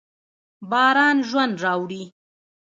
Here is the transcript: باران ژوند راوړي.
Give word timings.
باران 0.71 1.17
ژوند 1.29 1.55
راوړي. 1.63 2.03